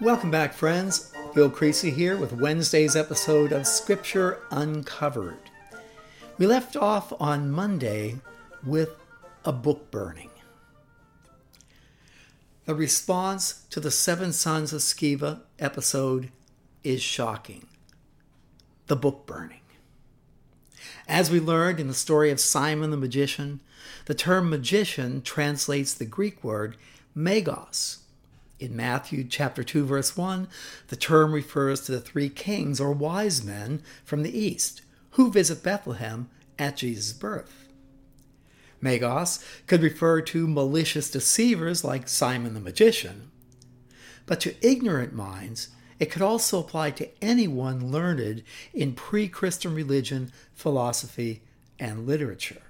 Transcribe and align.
Welcome 0.00 0.32
back, 0.32 0.52
friends. 0.52 1.12
Bill 1.36 1.48
Creasy 1.48 1.92
here 1.92 2.16
with 2.16 2.32
Wednesday's 2.32 2.96
episode 2.96 3.52
of 3.52 3.64
Scripture 3.64 4.40
Uncovered. 4.50 5.38
We 6.36 6.48
left 6.48 6.74
off 6.74 7.12
on 7.20 7.52
Monday 7.52 8.16
with 8.66 8.90
a 9.44 9.52
book 9.52 9.92
burning. 9.92 10.30
The 12.64 12.74
response 12.74 13.64
to 13.70 13.78
the 13.78 13.92
Seven 13.92 14.32
Sons 14.32 14.72
of 14.72 14.80
Sceva 14.80 15.42
episode 15.60 16.32
is 16.82 17.00
shocking. 17.00 17.68
The 18.88 18.96
book 18.96 19.26
burning. 19.26 19.60
As 21.06 21.30
we 21.30 21.38
learned 21.38 21.78
in 21.78 21.86
the 21.86 21.94
story 21.94 22.32
of 22.32 22.40
Simon 22.40 22.90
the 22.90 22.96
magician, 22.96 23.60
the 24.06 24.14
term 24.14 24.50
magician 24.50 25.22
translates 25.22 25.94
the 25.94 26.04
Greek 26.04 26.42
word 26.42 26.76
magos. 27.16 27.98
In 28.60 28.76
Matthew 28.76 29.24
chapter 29.24 29.64
2 29.64 29.84
verse 29.84 30.16
1, 30.16 30.48
the 30.88 30.96
term 30.96 31.32
refers 31.32 31.80
to 31.82 31.92
the 31.92 32.00
three 32.00 32.28
kings 32.28 32.80
or 32.80 32.92
wise 32.92 33.42
men 33.42 33.82
from 34.04 34.22
the 34.22 34.38
east 34.38 34.82
who 35.12 35.30
visit 35.30 35.62
Bethlehem 35.62 36.28
at 36.58 36.76
Jesus' 36.76 37.12
birth. 37.12 37.68
Magos 38.82 39.44
could 39.66 39.82
refer 39.82 40.20
to 40.20 40.46
malicious 40.46 41.10
deceivers 41.10 41.84
like 41.84 42.08
Simon 42.08 42.54
the 42.54 42.60
magician, 42.60 43.30
but 44.26 44.40
to 44.40 44.54
ignorant 44.66 45.12
minds, 45.12 45.68
it 45.98 46.10
could 46.10 46.22
also 46.22 46.60
apply 46.60 46.90
to 46.92 47.08
anyone 47.22 47.90
learned 47.90 48.42
in 48.72 48.94
pre 48.94 49.28
Christian 49.28 49.74
religion, 49.74 50.32
philosophy, 50.52 51.42
and 51.78 52.06
literature. 52.06 52.62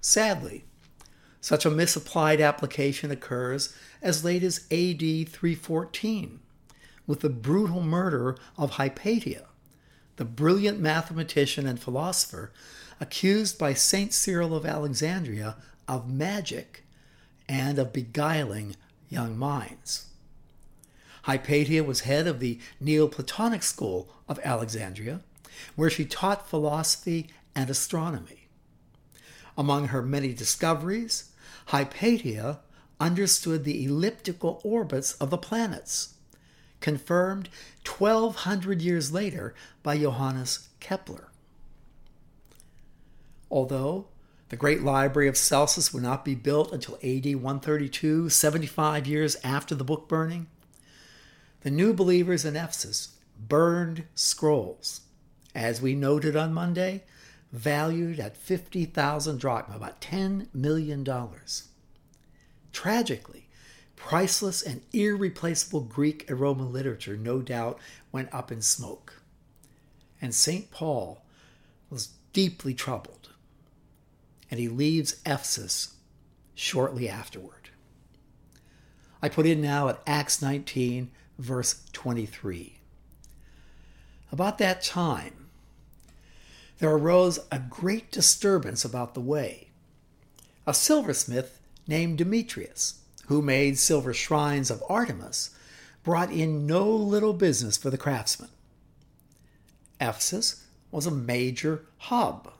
Sadly, 0.00 0.64
such 1.40 1.64
a 1.64 1.70
misapplied 1.70 2.40
application 2.40 3.10
occurs 3.10 3.74
as 4.02 4.24
late 4.24 4.42
as 4.42 4.66
AD 4.70 5.00
314 5.00 6.40
with 7.06 7.20
the 7.20 7.28
brutal 7.28 7.82
murder 7.82 8.36
of 8.56 8.72
Hypatia, 8.72 9.46
the 10.16 10.24
brilliant 10.24 10.78
mathematician 10.78 11.66
and 11.66 11.80
philosopher 11.80 12.52
accused 13.00 13.58
by 13.58 13.74
St. 13.74 14.12
Cyril 14.12 14.54
of 14.54 14.66
Alexandria 14.66 15.56
of 15.88 16.08
magic 16.08 16.84
and 17.48 17.78
of 17.78 17.92
beguiling 17.92 18.76
young 19.08 19.36
minds. 19.36 20.06
Hypatia 21.24 21.82
was 21.82 22.00
head 22.00 22.26
of 22.26 22.38
the 22.38 22.60
Neoplatonic 22.80 23.62
school 23.62 24.08
of 24.28 24.38
Alexandria, 24.44 25.20
where 25.74 25.90
she 25.90 26.04
taught 26.04 26.48
philosophy 26.48 27.28
and 27.54 27.68
astronomy. 27.68 28.46
Among 29.58 29.88
her 29.88 30.02
many 30.02 30.32
discoveries, 30.32 31.29
Hypatia 31.70 32.58
understood 32.98 33.62
the 33.62 33.84
elliptical 33.84 34.60
orbits 34.64 35.12
of 35.14 35.30
the 35.30 35.38
planets, 35.38 36.14
confirmed 36.80 37.48
1200 37.86 38.82
years 38.82 39.12
later 39.12 39.54
by 39.84 39.96
Johannes 39.96 40.68
Kepler. 40.80 41.28
Although 43.52 44.08
the 44.48 44.56
great 44.56 44.82
library 44.82 45.28
of 45.28 45.36
Celsus 45.36 45.94
would 45.94 46.02
not 46.02 46.24
be 46.24 46.34
built 46.34 46.72
until 46.72 46.96
AD 47.04 47.36
132, 47.36 48.28
75 48.28 49.06
years 49.06 49.36
after 49.44 49.76
the 49.76 49.84
book 49.84 50.08
burning, 50.08 50.48
the 51.60 51.70
new 51.70 51.92
believers 51.92 52.44
in 52.44 52.56
Ephesus 52.56 53.16
burned 53.38 54.06
scrolls, 54.16 55.02
as 55.54 55.80
we 55.80 55.94
noted 55.94 56.34
on 56.34 56.52
Monday, 56.52 57.04
valued 57.52 58.20
at 58.20 58.36
50,000 58.36 59.38
drachma, 59.38 59.76
about 59.76 60.00
$10 60.00 60.46
million. 60.54 61.06
Tragically, 62.72 63.48
priceless 63.96 64.62
and 64.62 64.82
irreplaceable 64.92 65.82
Greek 65.82 66.28
and 66.30 66.38
Roman 66.38 66.72
literature 66.72 67.16
no 67.16 67.40
doubt 67.40 67.78
went 68.12 68.32
up 68.32 68.52
in 68.52 68.62
smoke. 68.62 69.22
And 70.22 70.34
St. 70.34 70.70
Paul 70.70 71.24
was 71.88 72.10
deeply 72.32 72.74
troubled, 72.74 73.30
and 74.50 74.60
he 74.60 74.68
leaves 74.68 75.20
Ephesus 75.26 75.94
shortly 76.54 77.08
afterward. 77.08 77.70
I 79.22 79.28
put 79.28 79.46
in 79.46 79.60
now 79.60 79.88
at 79.88 80.00
Acts 80.06 80.40
19, 80.40 81.10
verse 81.38 81.82
23. 81.92 82.78
About 84.32 84.58
that 84.58 84.82
time, 84.82 85.39
there 86.80 86.90
arose 86.90 87.38
a 87.52 87.58
great 87.58 88.10
disturbance 88.10 88.84
about 88.84 89.14
the 89.14 89.20
way. 89.20 89.68
A 90.66 90.74
silversmith 90.74 91.60
named 91.86 92.18
Demetrius, 92.18 93.02
who 93.26 93.42
made 93.42 93.78
silver 93.78 94.12
shrines 94.12 94.70
of 94.70 94.82
Artemis, 94.88 95.50
brought 96.02 96.32
in 96.32 96.66
no 96.66 96.90
little 96.90 97.34
business 97.34 97.76
for 97.76 97.90
the 97.90 97.98
craftsmen. 97.98 98.48
Ephesus 100.00 100.64
was 100.90 101.06
a 101.06 101.10
major 101.10 101.84
hub 101.98 102.52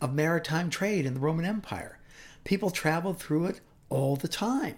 of 0.00 0.12
maritime 0.12 0.68
trade 0.68 1.06
in 1.06 1.14
the 1.14 1.20
Roman 1.20 1.44
Empire. 1.44 1.98
People 2.42 2.70
traveled 2.70 3.18
through 3.18 3.46
it 3.46 3.60
all 3.88 4.16
the 4.16 4.28
time. 4.28 4.74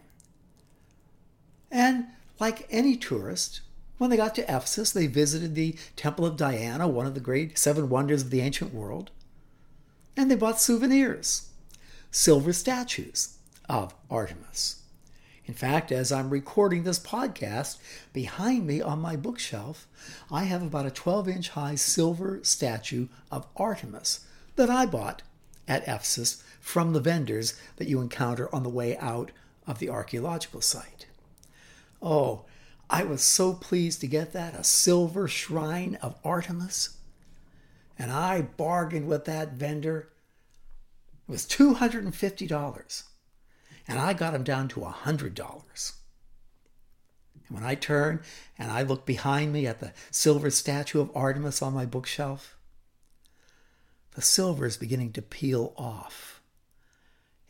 And 1.70 2.06
like 2.38 2.68
any 2.70 2.96
tourist, 2.96 3.62
when 3.98 4.10
they 4.10 4.16
got 4.16 4.34
to 4.36 4.42
Ephesus, 4.42 4.92
they 4.92 5.06
visited 5.06 5.54
the 5.54 5.76
Temple 5.96 6.26
of 6.26 6.36
Diana, 6.36 6.86
one 6.86 7.06
of 7.06 7.14
the 7.14 7.20
great 7.20 7.58
seven 7.58 7.88
wonders 7.88 8.22
of 8.22 8.30
the 8.30 8.40
ancient 8.40 8.74
world, 8.74 9.10
and 10.16 10.30
they 10.30 10.34
bought 10.34 10.60
souvenirs, 10.60 11.48
silver 12.10 12.52
statues 12.52 13.36
of 13.68 13.94
Artemis. 14.10 14.82
In 15.46 15.54
fact, 15.54 15.92
as 15.92 16.10
I'm 16.10 16.30
recording 16.30 16.82
this 16.82 16.98
podcast, 16.98 17.78
behind 18.12 18.66
me 18.66 18.82
on 18.82 18.98
my 18.98 19.14
bookshelf, 19.14 19.86
I 20.30 20.44
have 20.44 20.62
about 20.62 20.86
a 20.86 20.90
12 20.90 21.28
inch 21.28 21.48
high 21.50 21.76
silver 21.76 22.40
statue 22.42 23.06
of 23.30 23.46
Artemis 23.56 24.26
that 24.56 24.70
I 24.70 24.86
bought 24.86 25.22
at 25.68 25.82
Ephesus 25.84 26.42
from 26.60 26.92
the 26.92 27.00
vendors 27.00 27.54
that 27.76 27.86
you 27.86 28.00
encounter 28.00 28.52
on 28.52 28.64
the 28.64 28.68
way 28.68 28.96
out 28.98 29.30
of 29.68 29.78
the 29.78 29.88
archaeological 29.88 30.60
site. 30.60 31.06
Oh, 32.02 32.44
I 32.88 33.02
was 33.04 33.22
so 33.22 33.52
pleased 33.52 34.00
to 34.00 34.06
get 34.06 34.32
that 34.32 34.54
a 34.54 34.62
silver 34.62 35.26
shrine 35.26 35.98
of 36.00 36.18
Artemis. 36.24 36.96
And 37.98 38.12
I 38.12 38.42
bargained 38.42 39.08
with 39.08 39.24
that 39.24 39.52
vendor. 39.52 40.08
It 41.28 41.32
was 41.32 41.46
$250. 41.46 43.02
And 43.88 43.98
I 43.98 44.12
got 44.12 44.34
him 44.34 44.44
down 44.44 44.68
to 44.68 44.80
$100. 44.80 45.92
And 47.48 47.56
when 47.56 47.64
I 47.64 47.74
turn 47.74 48.20
and 48.58 48.70
I 48.70 48.82
look 48.82 49.06
behind 49.06 49.52
me 49.52 49.66
at 49.66 49.80
the 49.80 49.92
silver 50.10 50.50
statue 50.50 51.00
of 51.00 51.14
Artemis 51.14 51.62
on 51.62 51.74
my 51.74 51.86
bookshelf, 51.86 52.56
the 54.14 54.22
silver 54.22 54.66
is 54.66 54.76
beginning 54.76 55.12
to 55.12 55.22
peel 55.22 55.74
off. 55.76 56.40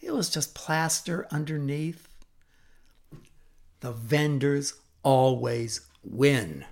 It 0.00 0.12
was 0.12 0.30
just 0.30 0.54
plaster 0.54 1.26
underneath. 1.30 2.08
The 3.80 3.92
vendors 3.92 4.74
always 5.06 5.82
win. 6.02 6.64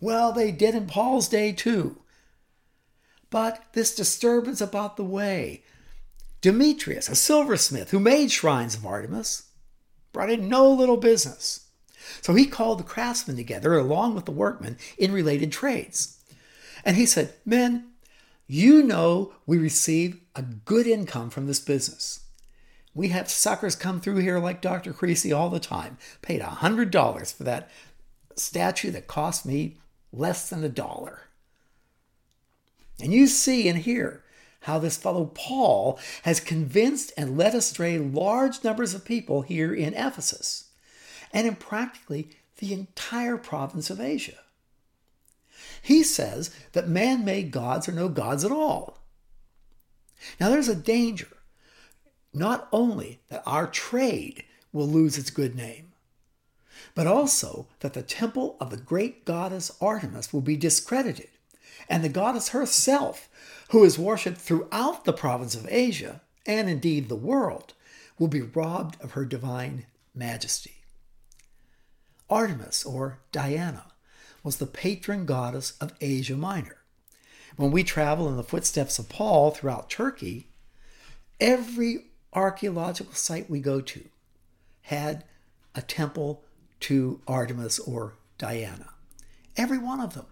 Well, 0.00 0.32
they 0.32 0.50
did 0.50 0.74
in 0.74 0.88
Paul's 0.88 1.28
day 1.28 1.52
too. 1.52 2.02
But 3.30 3.62
this 3.74 3.94
disturbance 3.94 4.60
about 4.60 4.96
the 4.96 5.04
way, 5.04 5.62
Demetrius, 6.40 7.08
a 7.08 7.14
silversmith 7.14 7.92
who 7.92 8.00
made 8.00 8.32
shrines 8.32 8.74
of 8.74 8.84
Artemis, 8.84 9.50
brought 10.12 10.30
in 10.30 10.48
no 10.48 10.68
little 10.68 10.96
business. 10.96 11.68
So 12.22 12.34
he 12.34 12.44
called 12.44 12.80
the 12.80 12.84
craftsmen 12.84 13.36
together 13.36 13.78
along 13.78 14.16
with 14.16 14.24
the 14.24 14.32
workmen 14.32 14.76
in 14.98 15.12
related 15.12 15.52
trades. 15.52 16.20
And 16.84 16.96
he 16.96 17.06
said, 17.06 17.34
Men, 17.44 17.92
you 18.48 18.82
know 18.82 19.32
we 19.46 19.58
receive 19.58 20.20
a 20.34 20.42
good 20.42 20.88
income 20.88 21.30
from 21.30 21.46
this 21.46 21.60
business. 21.60 22.24
We 22.94 23.08
have 23.08 23.30
suckers 23.30 23.76
come 23.76 24.00
through 24.00 24.16
here 24.16 24.38
like 24.38 24.60
Dr. 24.60 24.92
Creasy 24.92 25.32
all 25.32 25.50
the 25.50 25.60
time. 25.60 25.98
Paid 26.22 26.40
a 26.40 26.46
$100 26.46 27.34
for 27.34 27.44
that 27.44 27.70
statue 28.34 28.90
that 28.90 29.06
cost 29.06 29.46
me 29.46 29.76
less 30.12 30.48
than 30.48 30.64
a 30.64 30.68
dollar. 30.68 31.22
And 33.00 33.12
you 33.12 33.26
see 33.26 33.68
and 33.68 33.78
hear 33.78 34.24
how 34.62 34.78
this 34.78 34.96
fellow 34.96 35.26
Paul 35.34 35.98
has 36.22 36.40
convinced 36.40 37.12
and 37.16 37.38
led 37.38 37.54
astray 37.54 37.98
large 37.98 38.64
numbers 38.64 38.94
of 38.94 39.04
people 39.04 39.42
here 39.42 39.72
in 39.72 39.94
Ephesus 39.94 40.70
and 41.32 41.46
in 41.46 41.54
practically 41.54 42.30
the 42.58 42.72
entire 42.72 43.36
province 43.36 43.90
of 43.90 44.00
Asia. 44.00 44.38
He 45.80 46.02
says 46.02 46.54
that 46.72 46.88
man 46.88 47.24
made 47.24 47.50
gods 47.50 47.88
are 47.88 47.92
no 47.92 48.08
gods 48.08 48.44
at 48.44 48.50
all. 48.50 48.98
Now, 50.40 50.48
there's 50.48 50.68
a 50.68 50.74
danger 50.74 51.28
not 52.38 52.68
only 52.72 53.20
that 53.28 53.42
our 53.44 53.66
trade 53.66 54.44
will 54.72 54.86
lose 54.86 55.18
its 55.18 55.30
good 55.30 55.54
name, 55.54 55.92
but 56.94 57.06
also 57.06 57.66
that 57.80 57.94
the 57.94 58.02
temple 58.02 58.56
of 58.60 58.70
the 58.70 58.76
great 58.76 59.24
goddess 59.24 59.70
Artemis 59.80 60.32
will 60.32 60.40
be 60.40 60.56
discredited, 60.56 61.28
and 61.88 62.02
the 62.02 62.08
goddess 62.08 62.50
herself, 62.50 63.28
who 63.70 63.84
is 63.84 63.98
worshipped 63.98 64.38
throughout 64.38 65.04
the 65.04 65.12
province 65.12 65.54
of 65.54 65.66
Asia, 65.70 66.20
and 66.46 66.68
indeed 66.68 67.08
the 67.08 67.16
world, 67.16 67.74
will 68.18 68.28
be 68.28 68.42
robbed 68.42 69.00
of 69.02 69.12
her 69.12 69.24
divine 69.24 69.86
majesty. 70.14 70.74
Artemis, 72.30 72.84
or 72.84 73.20
Diana, 73.32 73.84
was 74.42 74.56
the 74.56 74.66
patron 74.66 75.24
goddess 75.24 75.74
of 75.80 75.94
Asia 76.00 76.36
Minor. 76.36 76.76
When 77.56 77.70
we 77.70 77.82
travel 77.84 78.28
in 78.28 78.36
the 78.36 78.42
footsteps 78.42 78.98
of 78.98 79.08
Paul 79.08 79.50
throughout 79.50 79.90
Turkey, 79.90 80.48
every 81.40 82.06
archaeological 82.32 83.14
site 83.14 83.48
we 83.48 83.60
go 83.60 83.80
to 83.80 84.04
had 84.82 85.24
a 85.74 85.82
temple 85.82 86.42
to 86.80 87.20
Artemis 87.26 87.78
or 87.78 88.14
Diana. 88.38 88.90
Every 89.56 89.78
one 89.78 90.00
of 90.00 90.14
them. 90.14 90.26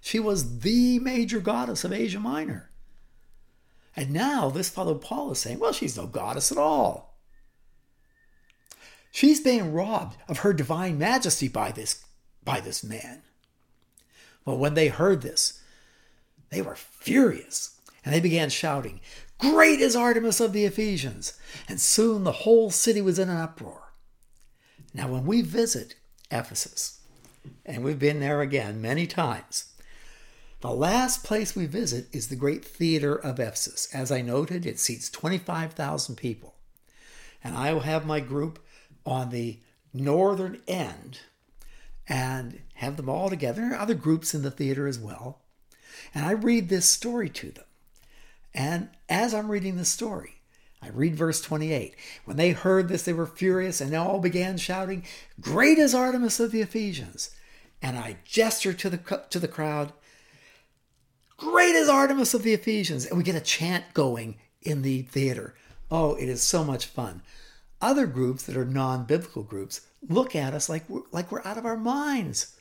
She 0.00 0.18
was 0.18 0.60
the 0.60 0.98
major 0.98 1.40
goddess 1.40 1.84
of 1.84 1.92
Asia 1.92 2.20
Minor. 2.20 2.70
And 3.94 4.10
now 4.10 4.50
this 4.50 4.68
fellow 4.68 4.94
Paul 4.94 5.32
is 5.32 5.38
saying, 5.38 5.58
well, 5.58 5.72
she's 5.72 5.96
no 5.96 6.06
goddess 6.06 6.50
at 6.50 6.58
all. 6.58 7.18
She's 9.10 9.40
being 9.40 9.72
robbed 9.72 10.16
of 10.28 10.38
her 10.38 10.52
divine 10.52 10.98
majesty 10.98 11.48
by 11.48 11.70
this, 11.70 12.04
by 12.44 12.60
this 12.60 12.82
man. 12.82 13.22
Well, 14.44 14.58
when 14.58 14.74
they 14.74 14.88
heard 14.88 15.22
this, 15.22 15.60
they 16.50 16.62
were 16.62 16.74
furious 16.74 17.80
and 18.04 18.12
they 18.12 18.20
began 18.20 18.48
shouting, 18.48 19.00
Great 19.42 19.80
is 19.80 19.96
Artemis 19.96 20.38
of 20.38 20.52
the 20.52 20.64
Ephesians! 20.64 21.36
And 21.68 21.80
soon 21.80 22.22
the 22.22 22.30
whole 22.30 22.70
city 22.70 23.00
was 23.00 23.18
in 23.18 23.28
an 23.28 23.38
uproar. 23.38 23.92
Now, 24.94 25.08
when 25.08 25.26
we 25.26 25.42
visit 25.42 25.96
Ephesus, 26.30 27.00
and 27.66 27.82
we've 27.82 27.98
been 27.98 28.20
there 28.20 28.40
again 28.40 28.80
many 28.80 29.04
times, 29.04 29.72
the 30.60 30.70
last 30.70 31.24
place 31.24 31.56
we 31.56 31.66
visit 31.66 32.06
is 32.12 32.28
the 32.28 32.36
great 32.36 32.64
theater 32.64 33.16
of 33.16 33.40
Ephesus. 33.40 33.88
As 33.92 34.12
I 34.12 34.22
noted, 34.22 34.64
it 34.64 34.78
seats 34.78 35.10
25,000 35.10 36.14
people. 36.14 36.54
And 37.42 37.56
I 37.56 37.72
will 37.72 37.80
have 37.80 38.06
my 38.06 38.20
group 38.20 38.60
on 39.04 39.30
the 39.30 39.58
northern 39.92 40.62
end 40.68 41.18
and 42.08 42.60
have 42.74 42.96
them 42.96 43.08
all 43.08 43.28
together. 43.28 43.62
There 43.62 43.72
are 43.72 43.80
other 43.80 43.94
groups 43.94 44.36
in 44.36 44.42
the 44.42 44.52
theater 44.52 44.86
as 44.86 45.00
well. 45.00 45.40
And 46.14 46.24
I 46.24 46.30
read 46.30 46.68
this 46.68 46.88
story 46.88 47.28
to 47.30 47.50
them. 47.50 47.64
And 48.54 48.90
as 49.08 49.34
I'm 49.34 49.50
reading 49.50 49.76
the 49.76 49.84
story, 49.84 50.42
I 50.82 50.88
read 50.88 51.14
verse 51.14 51.40
28. 51.40 51.94
When 52.24 52.36
they 52.36 52.50
heard 52.50 52.88
this, 52.88 53.04
they 53.04 53.12
were 53.12 53.26
furious 53.26 53.80
and 53.80 53.92
they 53.92 53.96
all 53.96 54.18
began 54.18 54.56
shouting, 54.56 55.04
Great 55.40 55.78
is 55.78 55.94
Artemis 55.94 56.40
of 56.40 56.50
the 56.50 56.60
Ephesians. 56.60 57.30
And 57.80 57.96
I 57.96 58.18
gestured 58.24 58.78
to 58.80 58.90
the, 58.90 59.24
to 59.30 59.38
the 59.38 59.48
crowd, 59.48 59.92
Great 61.36 61.74
is 61.74 61.88
Artemis 61.88 62.34
of 62.34 62.42
the 62.42 62.52
Ephesians. 62.52 63.06
And 63.06 63.16
we 63.16 63.24
get 63.24 63.34
a 63.34 63.40
chant 63.40 63.84
going 63.94 64.38
in 64.60 64.82
the 64.82 65.02
theater. 65.02 65.54
Oh, 65.90 66.14
it 66.14 66.28
is 66.28 66.42
so 66.42 66.64
much 66.64 66.86
fun. 66.86 67.22
Other 67.80 68.06
groups 68.06 68.44
that 68.44 68.56
are 68.56 68.64
non 68.64 69.04
biblical 69.04 69.42
groups 69.42 69.82
look 70.08 70.34
at 70.36 70.54
us 70.54 70.68
like 70.68 70.88
we're, 70.88 71.02
like 71.10 71.30
we're 71.30 71.44
out 71.44 71.58
of 71.58 71.66
our 71.66 71.76
minds. 71.76 72.56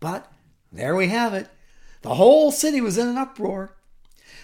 But 0.00 0.32
there 0.72 0.96
we 0.96 1.08
have 1.08 1.34
it. 1.34 1.48
The 2.02 2.14
whole 2.14 2.50
city 2.50 2.80
was 2.80 2.98
in 2.98 3.08
an 3.08 3.18
uproar. 3.18 3.76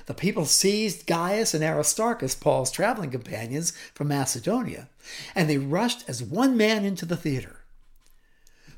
The 0.09 0.15
people 0.15 0.47
seized 0.47 1.07
Gaius 1.07 1.53
and 1.53 1.63
Aristarchus, 1.63 2.35
Paul's 2.35 2.71
traveling 2.71 3.11
companions 3.11 3.75
from 3.93 4.09
Macedonia, 4.09 4.89
and 5.35 5.51
they 5.51 5.59
rushed 5.59 6.09
as 6.09 6.23
one 6.23 6.57
man 6.57 6.87
into 6.87 7.05
the 7.05 7.15
theater. 7.15 7.67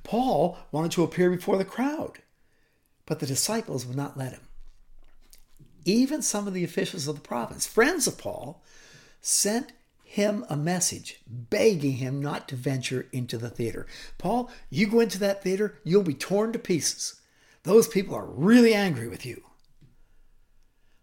Paul 0.02 0.58
wanted 0.72 0.90
to 0.90 1.04
appear 1.04 1.30
before 1.30 1.56
the 1.56 1.64
crowd, 1.64 2.18
but 3.06 3.20
the 3.20 3.28
disciples 3.28 3.86
would 3.86 3.96
not 3.96 4.16
let 4.16 4.32
him. 4.32 4.40
Even 5.84 6.20
some 6.20 6.48
of 6.48 6.52
the 6.52 6.64
officials 6.64 7.06
of 7.06 7.14
the 7.14 7.20
province, 7.20 7.64
friends 7.64 8.08
of 8.08 8.18
Paul, 8.18 8.64
sent 9.20 9.70
him 10.02 10.44
a 10.48 10.56
message 10.56 11.20
begging 11.28 11.98
him 11.98 12.20
not 12.20 12.48
to 12.48 12.56
venture 12.56 13.06
into 13.12 13.38
the 13.38 13.50
theater. 13.50 13.86
Paul, 14.18 14.50
you 14.68 14.88
go 14.88 14.98
into 14.98 15.20
that 15.20 15.44
theater, 15.44 15.78
you'll 15.84 16.02
be 16.02 16.12
torn 16.12 16.52
to 16.54 16.58
pieces. 16.58 17.20
Those 17.62 17.86
people 17.86 18.16
are 18.16 18.26
really 18.26 18.74
angry 18.74 19.06
with 19.06 19.24
you. 19.24 19.44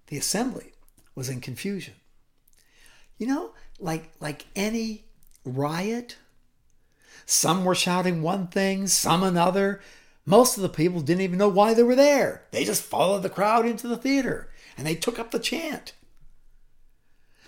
The 0.07 0.17
assembly 0.17 0.73
was 1.15 1.29
in 1.29 1.41
confusion. 1.41 1.95
You 3.17 3.27
know, 3.27 3.51
like 3.79 4.11
like 4.19 4.45
any 4.55 5.05
riot, 5.43 6.17
some 7.25 7.65
were 7.65 7.75
shouting 7.75 8.21
one 8.21 8.47
thing, 8.47 8.87
some 8.87 9.23
another. 9.23 9.81
Most 10.25 10.57
of 10.57 10.63
the 10.63 10.69
people 10.69 11.01
didn't 11.01 11.21
even 11.21 11.37
know 11.37 11.47
why 11.47 11.73
they 11.73 11.83
were 11.83 11.95
there. 11.95 12.43
They 12.51 12.65
just 12.65 12.83
followed 12.83 13.23
the 13.23 13.29
crowd 13.29 13.65
into 13.65 13.87
the 13.87 13.97
theater 13.97 14.49
and 14.77 14.85
they 14.85 14.95
took 14.95 15.17
up 15.17 15.31
the 15.31 15.39
chant. 15.39 15.93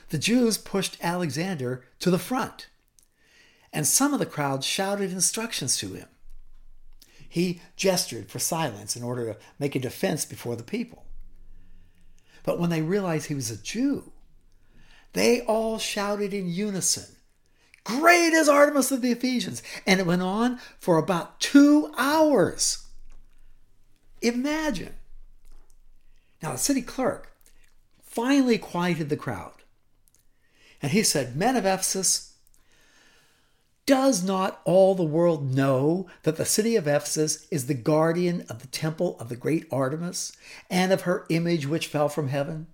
The 0.09 0.17
Jews 0.17 0.57
pushed 0.57 0.97
Alexander 1.01 1.85
to 1.99 2.09
the 2.09 2.17
front, 2.17 2.67
and 3.71 3.85
some 3.85 4.13
of 4.13 4.19
the 4.19 4.25
crowd 4.25 4.63
shouted 4.63 5.11
instructions 5.11 5.77
to 5.77 5.93
him. 5.93 6.07
He 7.27 7.61
gestured 7.75 8.31
for 8.31 8.39
silence 8.39 8.95
in 8.95 9.03
order 9.03 9.25
to 9.25 9.39
make 9.59 9.75
a 9.75 9.79
defense 9.79 10.25
before 10.25 10.55
the 10.55 10.63
people. 10.63 11.05
But 12.43 12.59
when 12.59 12.69
they 12.69 12.81
realized 12.81 13.27
he 13.27 13.35
was 13.35 13.51
a 13.51 13.57
Jew, 13.57 14.11
they 15.13 15.41
all 15.41 15.79
shouted 15.79 16.33
in 16.33 16.49
unison, 16.49 17.15
Great 17.83 18.33
is 18.33 18.47
Artemis 18.47 18.91
of 18.91 19.01
the 19.01 19.11
Ephesians! 19.11 19.63
And 19.87 19.99
it 19.99 20.05
went 20.05 20.21
on 20.21 20.59
for 20.79 20.97
about 20.97 21.39
two 21.39 21.91
hours. 21.97 22.85
Imagine. 24.21 24.93
Now, 26.41 26.53
the 26.53 26.57
city 26.57 26.81
clerk 26.81 27.31
finally 28.01 28.57
quieted 28.57 29.09
the 29.09 29.17
crowd. 29.17 29.53
And 30.81 30.91
he 30.91 31.03
said, 31.03 31.35
Men 31.35 31.55
of 31.55 31.65
Ephesus, 31.65 32.28
does 33.89 34.23
not 34.23 34.61
all 34.65 34.93
the 34.93 35.01
world 35.01 35.55
know 35.55 36.05
that 36.21 36.37
the 36.37 36.45
city 36.45 36.75
of 36.75 36.87
Ephesus 36.87 37.47
is 37.49 37.65
the 37.65 37.73
guardian 37.73 38.45
of 38.47 38.59
the 38.59 38.67
temple 38.67 39.17
of 39.19 39.29
the 39.29 39.35
great 39.35 39.65
Artemis 39.71 40.31
and 40.69 40.91
of 40.91 41.01
her 41.01 41.25
image 41.31 41.65
which 41.65 41.87
fell 41.87 42.07
from 42.07 42.27
heaven? 42.27 42.67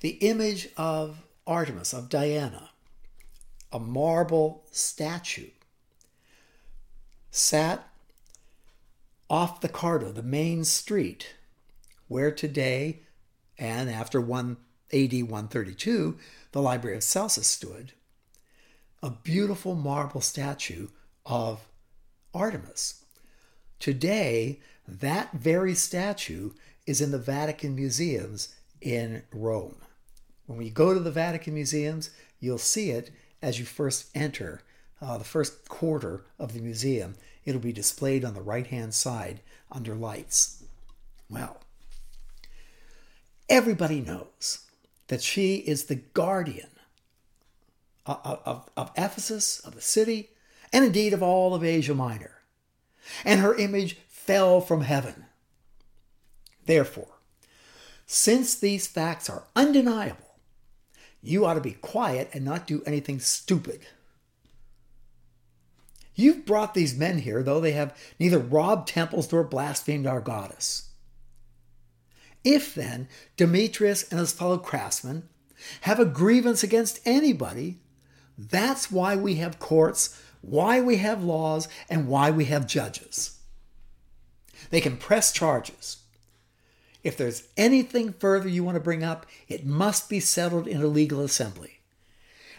The 0.00 0.18
image 0.22 0.70
of 0.76 1.22
Artemis, 1.46 1.92
of 1.92 2.08
Diana, 2.08 2.70
a 3.70 3.78
marble 3.78 4.64
statue, 4.72 5.50
sat 7.30 7.88
off 9.30 9.60
the 9.60 9.68
Cardo, 9.68 10.12
the 10.12 10.24
main 10.24 10.64
street, 10.64 11.36
where 12.08 12.32
today 12.32 13.02
and 13.56 13.88
after 13.88 14.20
1 14.20 14.56
AD 14.92 15.12
132, 15.12 16.18
the 16.50 16.60
Library 16.60 16.96
of 16.96 17.04
Celsus 17.04 17.46
stood, 17.46 17.92
a 19.02 19.10
beautiful 19.10 19.74
marble 19.74 20.20
statue 20.20 20.88
of 21.24 21.66
Artemis. 22.34 23.04
Today, 23.78 24.60
that 24.88 25.32
very 25.32 25.74
statue 25.74 26.52
is 26.86 27.00
in 27.00 27.10
the 27.10 27.18
Vatican 27.18 27.74
Museums 27.74 28.54
in 28.80 29.22
Rome. 29.32 29.76
When 30.46 30.58
we 30.58 30.70
go 30.70 30.94
to 30.94 31.00
the 31.00 31.10
Vatican 31.10 31.54
Museums, 31.54 32.10
you'll 32.40 32.58
see 32.58 32.90
it 32.90 33.10
as 33.42 33.58
you 33.58 33.64
first 33.64 34.06
enter 34.14 34.62
uh, 35.00 35.18
the 35.18 35.24
first 35.24 35.68
quarter 35.68 36.24
of 36.38 36.54
the 36.54 36.60
museum. 36.60 37.16
It'll 37.44 37.60
be 37.60 37.72
displayed 37.72 38.24
on 38.24 38.34
the 38.34 38.40
right 38.40 38.66
hand 38.66 38.94
side 38.94 39.40
under 39.70 39.94
lights. 39.94 40.64
Well, 41.28 41.60
everybody 43.48 44.00
knows 44.00 44.66
that 45.08 45.22
she 45.22 45.56
is 45.56 45.84
the 45.84 45.96
guardian 45.96 46.70
of, 48.06 48.68
of, 48.76 48.90
Ephesus, 48.96 49.60
of 49.60 49.74
the 49.74 49.80
city, 49.80 50.30
and 50.72 50.84
indeed 50.84 51.12
of 51.12 51.22
all 51.22 51.54
of 51.54 51.64
Asia 51.64 51.94
Minor. 51.94 52.42
And 53.24 53.40
her 53.40 53.54
image 53.54 53.98
fell 54.08 54.60
from 54.60 54.82
heaven. 54.82 55.26
Therefore, 56.64 57.20
since 58.06 58.54
these 58.54 58.86
facts 58.86 59.28
are 59.28 59.44
undeniable, 59.54 60.36
you 61.22 61.44
ought 61.44 61.54
to 61.54 61.60
be 61.60 61.72
quiet 61.72 62.30
and 62.32 62.44
not 62.44 62.66
do 62.66 62.82
anything 62.86 63.18
stupid. 63.20 63.80
You've 66.14 66.46
brought 66.46 66.74
these 66.74 66.96
men 66.96 67.18
here, 67.18 67.42
though 67.42 67.60
they 67.60 67.72
have 67.72 67.96
neither 68.18 68.38
robbed 68.38 68.88
temples 68.88 69.30
nor 69.30 69.44
blasphemed 69.44 70.06
our 70.06 70.20
goddess. 70.20 70.90
If 72.42 72.74
then 72.74 73.08
Demetrius 73.36 74.08
and 74.08 74.18
his 74.20 74.32
fellow 74.32 74.56
craftsmen 74.56 75.28
have 75.82 75.98
a 75.98 76.04
grievance 76.04 76.62
against 76.62 77.00
anybody, 77.04 77.80
that's 78.38 78.90
why 78.90 79.16
we 79.16 79.36
have 79.36 79.58
courts, 79.58 80.20
why 80.40 80.80
we 80.80 80.98
have 80.98 81.24
laws, 81.24 81.68
and 81.88 82.08
why 82.08 82.30
we 82.30 82.46
have 82.46 82.66
judges. 82.66 83.38
They 84.70 84.80
can 84.80 84.96
press 84.96 85.32
charges. 85.32 85.98
If 87.02 87.16
there's 87.16 87.48
anything 87.56 88.12
further 88.12 88.48
you 88.48 88.64
want 88.64 88.74
to 88.74 88.80
bring 88.80 89.04
up, 89.04 89.26
it 89.48 89.64
must 89.64 90.08
be 90.08 90.20
settled 90.20 90.66
in 90.66 90.82
a 90.82 90.86
legal 90.86 91.20
assembly. 91.20 91.80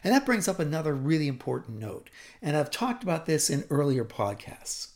And 0.03 0.13
that 0.13 0.25
brings 0.25 0.47
up 0.47 0.59
another 0.59 0.93
really 0.93 1.27
important 1.27 1.79
note, 1.79 2.09
and 2.41 2.55
I've 2.55 2.71
talked 2.71 3.03
about 3.03 3.25
this 3.25 3.49
in 3.49 3.65
earlier 3.69 4.05
podcasts. 4.05 4.91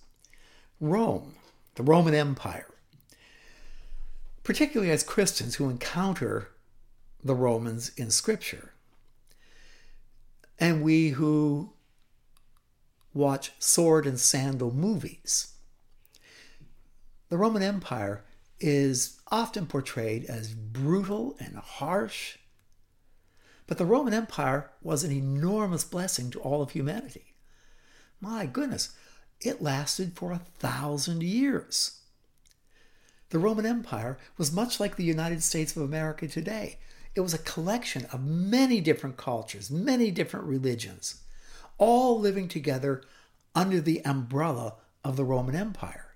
Rome, 0.80 1.36
the 1.76 1.84
Roman 1.84 2.14
Empire, 2.14 2.68
particularly 4.44 4.92
as 4.92 5.04
Christians 5.04 5.56
who 5.56 5.70
encounter 5.70 6.50
the 7.24 7.36
Romans 7.36 7.92
in 7.98 8.10
Scripture. 8.10 8.74
And 10.62 10.84
we 10.84 11.10
who 11.10 11.74
watch 13.16 13.52
sword 13.58 14.06
and 14.06 14.20
sandal 14.20 14.72
movies. 14.72 15.56
The 17.30 17.38
Roman 17.38 17.64
Empire 17.64 18.24
is 18.60 19.20
often 19.32 19.66
portrayed 19.66 20.26
as 20.26 20.54
brutal 20.54 21.36
and 21.40 21.56
harsh, 21.56 22.38
but 23.66 23.80
the 23.80 23.86
Roman 23.86 24.14
Empire 24.14 24.70
was 24.84 25.04
an 25.04 25.12
enormous 25.12 25.84
blessing 25.84 26.30
to 26.30 26.40
all 26.40 26.62
of 26.62 26.72
humanity. 26.72 27.34
My 28.20 28.46
goodness, 28.46 28.92
it 29.42 29.64
lasted 29.64 30.14
for 30.16 30.32
a 30.32 30.42
thousand 30.60 31.24
years. 31.24 32.02
The 33.30 33.40
Roman 33.40 33.66
Empire 33.66 34.20
was 34.38 34.52
much 34.52 34.80
like 34.80 34.96
the 34.96 35.04
United 35.04 35.42
States 35.42 35.76
of 35.76 35.82
America 35.82 36.28
today. 36.28 36.78
It 37.14 37.22
was 37.22 37.34
a 37.34 37.40
collection 37.40 38.06
of 38.12 38.26
many 38.26 38.80
different 38.80 39.18
cultures, 39.18 39.70
many 39.70 40.12
different 40.12 40.46
religions, 40.46 41.22
all 41.78 42.20
living 42.20 42.48
together 42.48 43.04
under 43.54 43.82
the 43.82 44.04
umbrella 44.06 44.76
of 45.04 45.18
the 45.18 45.26
Roman 45.26 45.56
Empire. 45.56 46.14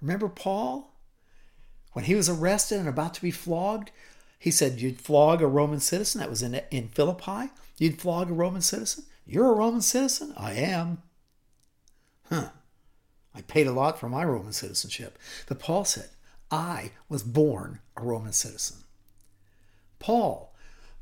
Remember 0.00 0.28
Paul? 0.28 0.90
When 1.92 2.04
he 2.04 2.14
was 2.14 2.28
arrested 2.28 2.80
and 2.80 2.88
about 2.88 3.14
to 3.14 3.22
be 3.22 3.30
flogged, 3.30 3.90
he 4.38 4.50
said, 4.50 4.80
You'd 4.80 5.00
flog 5.00 5.40
a 5.40 5.46
Roman 5.46 5.80
citizen. 5.80 6.20
That 6.20 6.28
was 6.28 6.42
in, 6.42 6.60
in 6.70 6.88
Philippi. 6.88 7.50
You'd 7.78 8.00
flog 8.00 8.30
a 8.30 8.34
Roman 8.34 8.60
citizen? 8.60 9.04
You're 9.26 9.52
a 9.52 9.56
Roman 9.56 9.80
citizen? 9.80 10.34
I 10.36 10.52
am. 10.52 11.02
Huh. 12.28 12.50
I 13.34 13.40
paid 13.42 13.66
a 13.66 13.72
lot 13.72 13.98
for 13.98 14.08
my 14.08 14.24
Roman 14.24 14.52
citizenship. 14.52 15.18
But 15.46 15.58
Paul 15.58 15.84
said, 15.84 16.10
I 16.50 16.90
was 17.08 17.22
born 17.22 17.80
a 17.96 18.02
Roman 18.02 18.32
citizen. 18.32 18.83
Paul, 20.04 20.52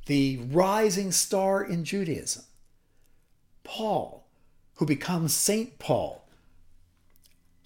the 0.07 0.37
rising 0.37 1.11
star 1.11 1.61
in 1.61 1.85
Judaism. 1.85 2.45
Paul, 3.65 4.29
who 4.77 4.87
becomes 4.87 5.35
Saint 5.35 5.81
Paul, 5.81 6.25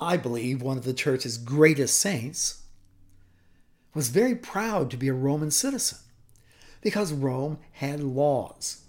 I 0.01 0.17
believe 0.17 0.63
one 0.63 0.79
of 0.79 0.85
the 0.85 0.95
church's 0.95 1.37
greatest 1.37 1.99
saints, 1.99 2.63
was 3.93 4.09
very 4.09 4.35
proud 4.35 4.91
to 4.91 4.97
be 4.97 5.09
a 5.09 5.13
Roman 5.13 5.51
citizen 5.51 5.99
because 6.81 7.13
Rome 7.13 7.59
had 7.73 8.01
laws. 8.01 8.81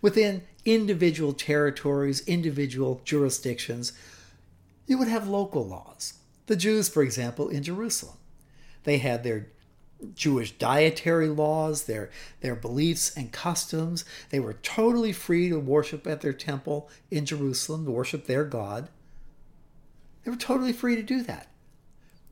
Within 0.00 0.44
individual 0.64 1.32
territories, 1.32 2.22
individual 2.28 3.00
jurisdictions, 3.04 3.92
you 4.86 4.98
would 4.98 5.08
have 5.08 5.26
local 5.26 5.66
laws. 5.66 6.14
The 6.46 6.54
Jews, 6.54 6.88
for 6.88 7.02
example, 7.02 7.48
in 7.48 7.64
Jerusalem, 7.64 8.18
they 8.84 8.98
had 8.98 9.24
their 9.24 9.48
Jewish 10.14 10.52
dietary 10.52 11.28
laws, 11.28 11.84
their, 11.84 12.10
their 12.40 12.54
beliefs 12.54 13.16
and 13.16 13.32
customs. 13.32 14.04
They 14.30 14.40
were 14.40 14.54
totally 14.54 15.12
free 15.12 15.48
to 15.48 15.58
worship 15.58 16.06
at 16.06 16.20
their 16.20 16.32
temple 16.32 16.88
in 17.10 17.26
Jerusalem, 17.26 17.84
to 17.84 17.90
worship 17.90 18.26
their 18.26 18.44
God. 18.44 18.88
They 20.24 20.30
were 20.30 20.36
totally 20.36 20.72
free 20.72 20.96
to 20.96 21.02
do 21.02 21.22
that. 21.22 21.48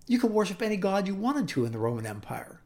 You 0.07 0.19
could 0.19 0.33
worship 0.33 0.63
any 0.63 0.77
god 0.77 1.07
you 1.07 1.15
wanted 1.15 1.49
to 1.49 1.65
in 1.65 1.73
the 1.73 1.79
Roman 1.79 2.07
Empire. 2.07 2.61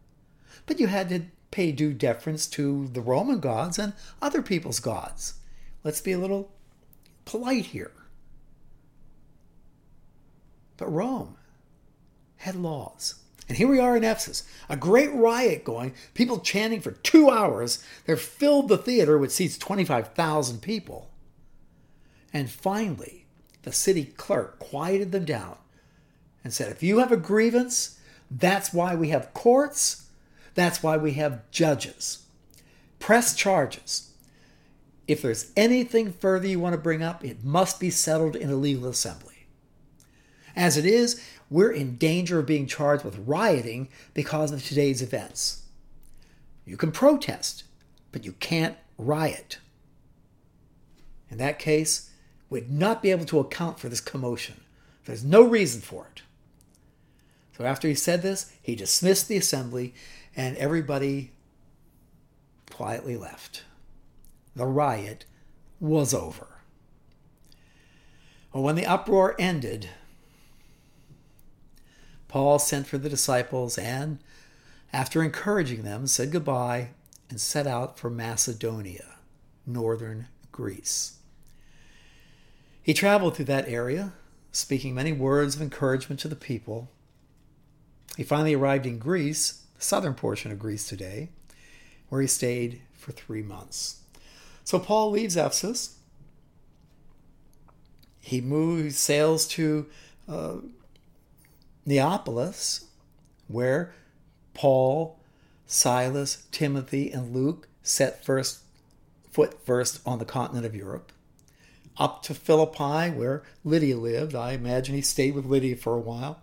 But 0.67 0.81
you 0.81 0.87
had 0.87 1.09
to 1.11 1.25
pay 1.51 1.73
due 1.73 1.93
deference 1.93 2.47
to 2.49 2.89
the 2.89 3.01
Roman 3.01 3.41
gods 3.41 3.79
and 3.79 3.93
other 4.21 4.43
people's 4.43 4.81
gods. 4.81 5.35
Let's 5.83 6.01
be 6.01 6.13
a 6.13 6.19
little 6.19 6.51
polite 7.25 7.67
here. 7.67 7.93
But 10.77 10.93
Rome 10.93 11.37
had 12.39 12.57
laws. 12.57 13.17
And 13.49 13.59
here 13.59 13.69
we 13.69 13.79
are 13.79 13.97
in 13.97 14.05
Ephesus, 14.05 14.45
a 14.69 14.77
great 14.77 15.13
riot 15.13 15.65
going, 15.65 15.95
people 16.15 16.39
chanting 16.39 16.81
for 16.81 16.93
two 16.93 17.29
hours. 17.29 17.85
They've 18.07 18.19
filled 18.19 18.69
the 18.69 18.79
theater, 18.79 19.19
which 19.19 19.33
seats 19.33 19.59
25,000 19.59 20.63
people. 20.63 21.11
And 22.33 22.51
finally, 22.51 23.27
the 23.63 23.73
city 23.73 24.07
clerk 24.07 24.59
quieted 24.59 25.13
them 25.13 25.25
down 25.25 25.57
and 26.43 26.53
said, 26.53 26.71
If 26.71 26.83
you 26.83 26.99
have 26.99 27.13
a 27.13 27.17
grievance, 27.17 27.99
that's 28.31 28.73
why 28.73 28.95
we 28.95 29.09
have 29.11 29.35
courts, 29.35 30.09
that's 30.55 30.83
why 30.83 30.97
we 30.97 31.13
have 31.13 31.51
judges. 31.51 32.25
Press 32.99 33.35
charges. 33.35 34.11
If 35.07 35.21
there's 35.21 35.53
anything 35.57 36.13
further 36.13 36.47
you 36.47 36.61
want 36.61 36.73
to 36.75 36.81
bring 36.81 37.03
up, 37.03 37.25
it 37.25 37.45
must 37.45 37.79
be 37.79 37.91
settled 37.91 38.37
in 38.37 38.51
a 38.51 38.57
legal 38.57 38.89
assembly. 38.89 39.47
As 40.57 40.77
it 40.77 40.87
is, 40.87 41.23
we're 41.51 41.71
in 41.71 41.97
danger 41.97 42.39
of 42.39 42.47
being 42.47 42.67
charged 42.67 43.05
with 43.05 43.23
rioting 43.27 43.89
because 44.13 44.53
of 44.53 44.65
today's 44.65 45.03
events. 45.03 45.63
You 46.65 46.77
can 46.77 46.93
protest, 46.93 47.65
but 48.13 48.25
you 48.25 48.33
can't 48.33 48.77
riot. 48.97 49.59
In 51.31 51.39
that 51.39 51.59
case, 51.59 52.11
we'd 52.49 52.71
not 52.71 53.03
be 53.03 53.11
able 53.11 53.27
to 53.27 53.41
account 53.41 53.79
for 53.79 53.89
this 53.89 54.01
commotion. 54.01 54.61
There's 55.05 55.25
no 55.25 55.43
reason 55.43 55.81
for 55.81 56.07
it. 56.15 56.23
So 57.57 57.65
after 57.65 57.89
he 57.89 57.95
said 57.95 58.23
this, 58.23 58.53
he 58.63 58.75
dismissed 58.75 59.29
the 59.29 59.37
assembly 59.37 59.95
and 60.35 60.57
everybody 60.57 61.33
quietly 62.71 63.17
left. 63.17 63.63
The 64.57 64.67
riot 64.67 65.25
was 65.81 66.15
over. 66.15 66.49
Well, 68.53 68.63
when 68.63 68.77
the 68.77 68.87
uproar 68.87 69.35
ended, 69.39 69.91
Paul 72.35 72.59
sent 72.59 72.89
for 72.89 72.99
the 72.99 73.09
disciples 73.09 73.79
and, 73.79 74.19
after 74.93 75.23
encouraging 75.23 75.85
them, 75.85 76.09
said 76.09 76.33
goodbye 76.33 76.89
and 77.31 77.41
set 77.41 77.65
out 77.65 77.97
for 77.97 78.11
Macedonia, 78.11 79.19
northern 79.65 80.27
Greece. 80.51 81.19
He 82.83 82.93
traveled 82.93 83.37
through 83.37 83.45
that 83.45 83.69
area, 83.69 84.15
speaking 84.51 84.97
many 84.97 85.13
words 85.13 85.55
of 85.55 85.63
encouragement 85.63 86.19
to 86.23 86.29
the 86.29 86.35
people. 86.35 86.91
He 88.17 88.25
finally 88.25 88.55
arrived 88.55 88.85
in 88.85 88.99
Greece, 88.99 89.63
the 89.77 89.83
southern 89.83 90.15
portion 90.15 90.51
of 90.51 90.59
Greece 90.59 90.89
today, 90.89 91.29
where 92.09 92.21
he 92.21 92.27
stayed 92.27 92.81
for 92.95 93.13
three 93.13 93.43
months. 93.43 94.01
So 94.65 94.81
Paul 94.81 95.13
leaves 95.13 95.37
Ephesus. 95.37 95.99
He 98.19 98.41
moves, 98.41 98.99
sails 98.99 99.47
to 99.51 99.87
uh, 100.29 100.55
Neapolis, 101.87 102.87
where 103.49 103.93
Paul, 104.55 105.19
Silas, 105.67 106.47
Timothy, 106.51 107.11
and 107.11 107.35
Luke 107.35 107.69
set 107.83 108.25
first 108.25 108.61
foot 109.31 109.65
first 109.67 110.01
on 110.07 110.19
the 110.19 110.25
continent 110.25 110.65
of 110.65 110.75
Europe, 110.75 111.13
up 111.99 112.23
to 112.23 112.35
Philippi, 112.35 113.11
where 113.11 113.43
Lydia 113.65 113.97
lived. 113.97 114.35
I 114.35 114.53
imagine 114.53 114.95
he 114.95 115.03
stayed 115.03 115.35
with 115.35 115.45
Lydia 115.45 115.77
for 115.77 115.95
a 115.95 116.01
while, 116.01 116.41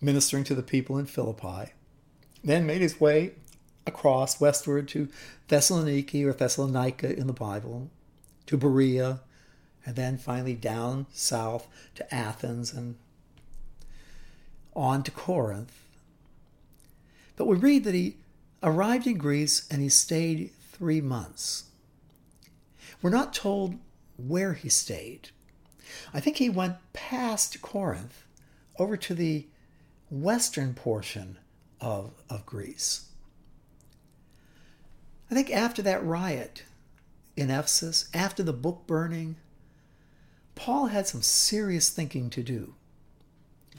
ministering 0.00 0.44
to 0.44 0.54
the 0.54 0.62
people 0.62 0.98
in 0.98 1.06
Philippi. 1.06 1.72
Then 2.42 2.66
made 2.66 2.82
his 2.82 3.00
way 3.00 3.32
across 3.86 4.40
westward 4.40 4.88
to 4.88 5.08
Thessaloniki 5.48 6.24
or 6.24 6.32
Thessalonica 6.32 7.16
in 7.18 7.26
the 7.26 7.32
Bible, 7.32 7.90
to 8.46 8.56
Berea, 8.56 9.20
and 9.86 9.96
then 9.96 10.18
finally 10.18 10.54
down 10.54 11.06
south 11.12 11.66
to 11.94 12.14
Athens 12.14 12.72
and 12.72 12.96
on 14.74 15.02
to 15.02 15.10
Corinth. 15.10 15.84
But 17.36 17.46
we 17.46 17.56
read 17.56 17.84
that 17.84 17.94
he 17.94 18.16
arrived 18.62 19.06
in 19.06 19.18
Greece 19.18 19.66
and 19.70 19.80
he 19.82 19.88
stayed 19.88 20.50
three 20.72 21.00
months. 21.00 21.64
We're 23.02 23.10
not 23.10 23.34
told 23.34 23.76
where 24.16 24.54
he 24.54 24.68
stayed. 24.68 25.30
I 26.12 26.20
think 26.20 26.36
he 26.36 26.48
went 26.48 26.76
past 26.92 27.60
Corinth 27.60 28.24
over 28.78 28.96
to 28.96 29.14
the 29.14 29.46
western 30.10 30.74
portion 30.74 31.38
of, 31.80 32.12
of 32.30 32.46
Greece. 32.46 33.06
I 35.30 35.34
think 35.34 35.50
after 35.50 35.82
that 35.82 36.04
riot 36.04 36.62
in 37.36 37.50
Ephesus, 37.50 38.08
after 38.14 38.42
the 38.42 38.52
book 38.52 38.86
burning, 38.86 39.36
Paul 40.54 40.86
had 40.86 41.06
some 41.06 41.22
serious 41.22 41.88
thinking 41.88 42.30
to 42.30 42.42
do. 42.42 42.74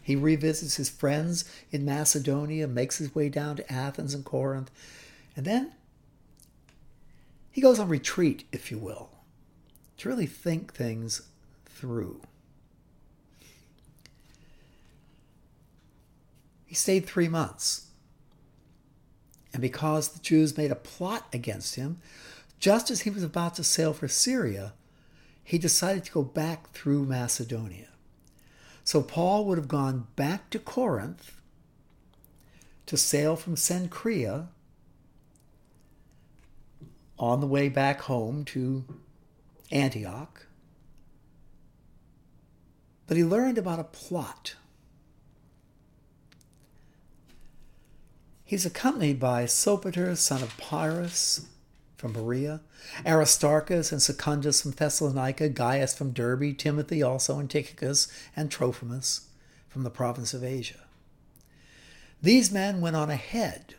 He 0.05 0.15
revisits 0.15 0.75
his 0.75 0.88
friends 0.88 1.45
in 1.71 1.83
Macedonia, 1.83 2.67
makes 2.67 3.00
his 3.00 3.15
way 3.15 3.27
down 3.27 3.55
to 3.55 3.74
Athens 3.74 4.13
and 4.13 4.24
Corinth, 4.24 4.69
and 5.35 5.47
then 5.47 5.74
he 7.51 7.59
goes 7.59 7.79
on 7.79 7.89
retreat, 7.89 8.43
if 8.51 8.69
you 8.69 8.77
will, 8.77 9.09
to 9.97 10.07
really 10.07 10.27
think 10.27 10.75
things 10.75 11.24
through. 11.65 12.21
He 16.67 16.75
stayed 16.75 17.07
three 17.07 17.27
months. 17.27 17.88
And 19.53 19.62
because 19.62 20.09
the 20.09 20.19
Jews 20.19 20.55
made 20.55 20.69
a 20.69 20.75
plot 20.75 21.25
against 21.33 21.74
him, 21.75 21.97
just 22.59 22.91
as 22.91 23.01
he 23.01 23.09
was 23.09 23.24
about 23.24 23.55
to 23.55 23.63
sail 23.63 23.91
for 23.91 24.07
Syria, 24.07 24.74
he 25.43 25.57
decided 25.57 26.05
to 26.05 26.12
go 26.12 26.21
back 26.21 26.74
through 26.74 27.05
Macedonia. 27.05 27.88
So 28.86 29.01
Paul 29.01 29.46
would 29.46 29.58
have 29.58 29.68
gone 29.68 30.08
back 30.15 30.51
to 30.51 30.60
Corinth 30.60 31.42
to 32.86 32.96
sail 32.96 33.36
from 33.36 33.56
Cenchrea 33.56 34.48
on 37.18 37.42
the 37.42 37.48
way 37.48 37.68
back 37.68 38.01
home 38.01 38.46
to 38.46 38.86
Antioch. 39.72 40.46
But 43.08 43.18
he 43.18 43.24
learned 43.24 43.58
about 43.58 43.80
a 43.80 43.86
plot. 43.86 44.56
He's 48.44 48.68
accompanied 48.68 49.20
by 49.20 49.46
Sopater, 49.46 50.15
son 50.15 50.44
of 50.44 50.56
Pyrrhus 50.58 51.48
from 51.98 52.14
Berea, 52.14 52.62
Aristarchus 53.06 53.92
and 53.92 54.02
Secundus 54.02 54.62
from 54.62 54.72
Thessalonica, 54.72 55.50
Gaius 55.50 55.96
from 55.96 56.12
Derbe, 56.12 56.58
Timothy 56.58 57.02
also, 57.02 57.40
and 57.40 57.50
Tychicus 57.50 58.08
and 58.36 58.52
Trophimus 58.52 59.28
from 59.70 59.84
the 59.84 59.90
province 59.90 60.34
of 60.34 60.44
Asia. 60.44 60.82
These 62.22 62.52
men 62.52 62.82
went 62.82 62.96
on 62.96 63.10
ahead 63.10 63.75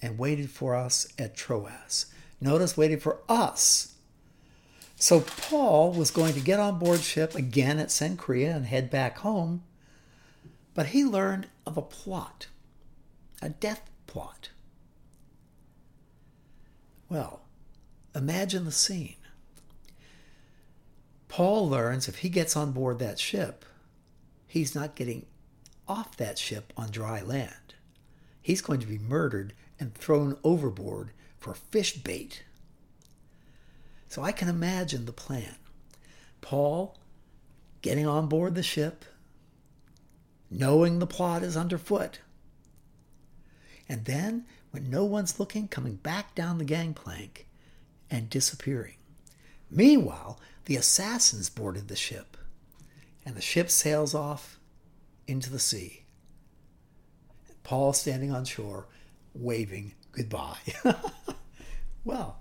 and 0.00 0.18
waited 0.18 0.50
for 0.50 0.74
us 0.74 1.08
at 1.18 1.36
Troas. 1.36 2.06
Notice, 2.40 2.76
waited 2.76 3.02
for 3.02 3.18
us. 3.28 3.94
So 4.96 5.20
Paul 5.20 5.92
was 5.92 6.12
going 6.12 6.34
to 6.34 6.40
get 6.40 6.60
on 6.60 6.78
board 6.78 7.00
ship 7.00 7.34
again 7.34 7.78
at 7.80 7.88
Cenchrea 7.88 8.54
and 8.54 8.66
head 8.66 8.88
back 8.88 9.18
home, 9.18 9.64
but 10.74 10.86
he 10.86 11.04
learned 11.04 11.48
of 11.66 11.76
a 11.76 11.82
plot, 11.82 12.46
a 13.40 13.48
death 13.48 13.82
plot. 14.06 14.50
Well, 17.12 17.42
imagine 18.14 18.64
the 18.64 18.72
scene. 18.72 19.16
Paul 21.28 21.68
learns 21.68 22.08
if 22.08 22.20
he 22.20 22.30
gets 22.30 22.56
on 22.56 22.72
board 22.72 23.00
that 23.00 23.18
ship, 23.18 23.66
he's 24.46 24.74
not 24.74 24.94
getting 24.94 25.26
off 25.86 26.16
that 26.16 26.38
ship 26.38 26.72
on 26.74 26.90
dry 26.90 27.20
land. 27.20 27.74
He's 28.40 28.62
going 28.62 28.80
to 28.80 28.86
be 28.86 28.96
murdered 28.96 29.52
and 29.78 29.94
thrown 29.94 30.38
overboard 30.42 31.10
for 31.38 31.52
fish 31.52 31.98
bait. 31.98 32.44
So 34.08 34.22
I 34.22 34.32
can 34.32 34.48
imagine 34.48 35.04
the 35.04 35.12
plan. 35.12 35.56
Paul 36.40 36.96
getting 37.82 38.06
on 38.06 38.26
board 38.26 38.54
the 38.54 38.62
ship, 38.62 39.04
knowing 40.50 40.98
the 40.98 41.06
plot 41.06 41.42
is 41.42 41.58
underfoot, 41.58 42.20
and 43.86 44.06
then, 44.06 44.46
when 44.72 44.90
no 44.90 45.04
one's 45.04 45.38
looking, 45.38 45.68
coming 45.68 45.94
back 45.96 46.34
down 46.34 46.58
the 46.58 46.64
gangplank 46.64 47.46
and 48.10 48.28
disappearing. 48.28 48.96
Meanwhile, 49.70 50.40
the 50.64 50.76
assassins 50.76 51.48
boarded 51.48 51.88
the 51.88 51.96
ship, 51.96 52.36
and 53.24 53.36
the 53.36 53.40
ship 53.40 53.70
sails 53.70 54.14
off 54.14 54.58
into 55.26 55.50
the 55.50 55.58
sea. 55.58 56.04
Paul 57.62 57.92
standing 57.92 58.32
on 58.32 58.44
shore, 58.44 58.86
waving 59.34 59.92
goodbye. 60.12 60.58
well, 62.04 62.40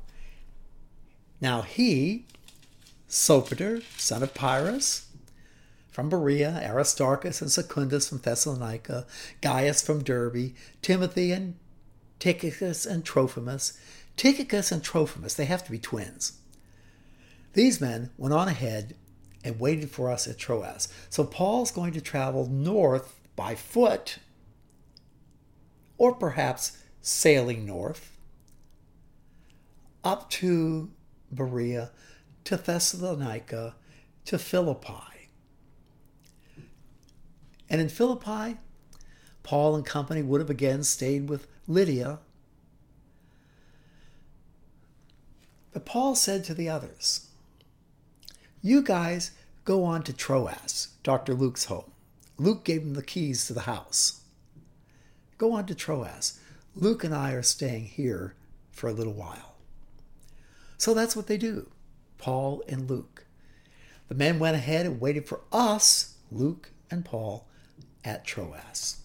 now 1.40 1.62
he, 1.62 2.26
Sopater, 3.10 3.84
son 3.98 4.24
of 4.24 4.34
Pyrrhus, 4.34 5.08
from 5.90 6.10
Berea, 6.10 6.62
Aristarchus 6.66 7.42
and 7.42 7.52
Secundus 7.52 8.08
from 8.08 8.20
Thessalonica, 8.20 9.06
Gaius 9.42 9.82
from 9.82 10.04
Derbe, 10.04 10.54
Timothy 10.82 11.34
and 11.34 11.56
Tychicus 12.22 12.86
and 12.86 13.04
Trophimus. 13.04 13.78
Tychicus 14.16 14.72
and 14.72 14.84
Trophimus, 14.84 15.34
they 15.34 15.46
have 15.46 15.66
to 15.66 15.72
be 15.72 15.80
twins. 15.80 16.34
These 17.54 17.82
men 17.82 18.12
went 18.16 18.34
on 18.34 18.48
ahead 18.48 18.96
and 19.44 19.60
waited 19.60 19.90
for 19.90 20.12
us 20.12 20.28
at 20.28 20.38
Troas. 20.38 20.88
So 21.10 21.24
Paul's 21.24 21.72
going 21.72 21.94
to 21.94 22.02
travel 22.02 22.46
north 22.46 23.20
by 23.36 23.56
foot, 23.56 24.20
or 25.98 26.14
perhaps 26.14 26.78
sailing 27.02 27.66
north 27.66 28.16
up 30.04 30.30
to 30.30 30.92
Berea, 31.32 31.90
to 32.44 32.56
Thessalonica, 32.56 33.76
to 34.26 34.38
Philippi. 34.38 35.30
And 37.68 37.82
in 37.82 37.90
Philippi, 37.90 38.58
Paul 39.42 39.76
and 39.76 39.86
company 39.86 40.22
would 40.22 40.40
have 40.40 40.50
again 40.52 40.84
stayed 40.84 41.28
with 41.28 41.48
Lydia. 41.74 42.20
But 45.72 45.86
Paul 45.86 46.16
said 46.16 46.44
to 46.46 46.54
the 46.54 46.70
others, 46.70 47.28
You 48.62 48.82
guys 48.82 49.32
go 49.64 49.84
on 49.84 50.04
to 50.04 50.14
Troas, 50.14 50.90
Dr. 51.04 51.34
Luke's 51.34 51.66
home. 51.66 51.92
Luke 52.38 52.64
gave 52.64 52.82
him 52.82 52.94
the 52.94 53.04
keys 53.04 53.46
to 53.48 53.54
the 53.54 53.62
house. 53.62 54.22
Go 55.38 55.54
on 55.54 55.66
to 55.68 55.76
Troas. 55.76 56.40
Luke 56.76 57.04
and 57.04 57.14
I 57.14 57.34
are 57.34 57.42
staying 57.42 57.86
here 57.86 58.36
for 58.72 58.88
a 58.88 58.94
little 58.94 59.14
while. 59.14 59.56
So 60.78 60.94
that's 60.94 61.16
what 61.16 61.28
they 61.28 61.38
do, 61.38 61.70
Paul 62.18 62.64
and 62.68 62.90
Luke. 62.90 63.26
The 64.08 64.16
men 64.16 64.40
went 64.40 64.56
ahead 64.56 64.86
and 64.86 65.00
waited 65.00 65.28
for 65.28 65.42
us, 65.52 66.16
Luke 66.32 66.72
and 66.90 67.06
Paul, 67.06 67.48
at 68.04 68.26
Troas. 68.26 69.01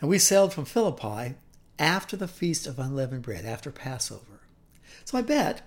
And 0.00 0.10
we 0.10 0.18
sailed 0.18 0.52
from 0.52 0.64
Philippi 0.64 1.36
after 1.78 2.16
the 2.16 2.28
Feast 2.28 2.66
of 2.66 2.78
Unleavened 2.78 3.22
Bread, 3.22 3.44
after 3.44 3.70
Passover. 3.70 4.40
So 5.04 5.18
I 5.18 5.22
bet 5.22 5.62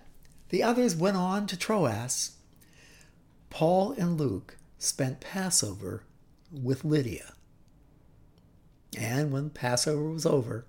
the 0.49 0.63
others 0.63 0.95
went 0.95 1.17
on 1.17 1.47
to 1.47 1.57
Troas. 1.57 2.31
Paul 3.49 3.93
and 3.93 4.19
Luke 4.19 4.57
spent 4.77 5.19
Passover 5.19 6.03
with 6.51 6.85
Lydia. 6.85 7.33
And 8.97 9.31
when 9.31 9.49
Passover 9.49 10.09
was 10.09 10.25
over, 10.25 10.65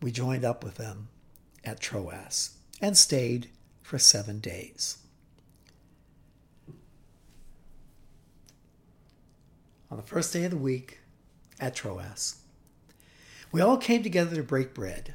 we 0.00 0.10
joined 0.10 0.44
up 0.44 0.62
with 0.62 0.76
them 0.76 1.08
at 1.64 1.80
Troas 1.80 2.56
and 2.80 2.96
stayed 2.96 3.48
for 3.82 3.98
seven 3.98 4.38
days. 4.40 4.98
On 9.90 9.96
the 9.96 10.02
first 10.02 10.32
day 10.32 10.44
of 10.44 10.50
the 10.50 10.56
week 10.56 10.98
at 11.60 11.74
Troas, 11.74 12.36
we 13.52 13.60
all 13.60 13.76
came 13.76 14.02
together 14.02 14.36
to 14.36 14.42
break 14.42 14.74
bread. 14.74 15.14